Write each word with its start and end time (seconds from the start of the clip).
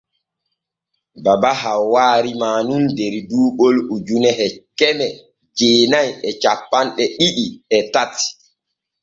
Baba 1.23 1.51
Hawwa 1.61 2.05
rimaa 2.23 2.59
nun 2.67 2.83
der 2.97 3.13
duuɓol 3.29 3.75
ujune 3.93 4.31
e 4.45 4.47
keme 4.77 5.07
jeenay 5.57 6.07
e 6.27 6.29
cappanɗe 6.41 7.03
ɗiɗi 7.17 7.45
e 7.75 7.77
tati. 7.93 8.25